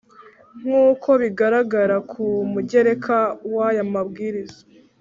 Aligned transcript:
nk’uko 0.59 1.09
bigaragara 1.21 1.95
ku 2.11 2.23
mugereka 2.51 3.17
w’aya 3.53 3.83
mabwiriza. 3.93 4.59